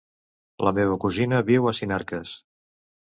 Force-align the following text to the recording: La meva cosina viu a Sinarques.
La 0.67 0.71
meva 0.77 0.97
cosina 1.05 1.43
viu 1.53 1.69
a 1.69 1.75
Sinarques. 1.81 2.33